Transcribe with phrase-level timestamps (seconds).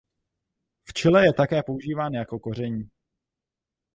[0.87, 2.89] V Chile je také používán jako koření.